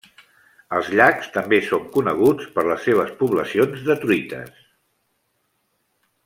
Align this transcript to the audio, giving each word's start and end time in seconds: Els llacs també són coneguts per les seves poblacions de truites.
Els 0.77 0.87
llacs 0.99 1.27
també 1.35 1.59
són 1.67 1.85
coneguts 1.97 2.47
per 2.55 2.63
les 2.71 2.81
seves 2.89 3.13
poblacions 3.21 3.85
de 3.91 3.97
truites. 4.07 4.67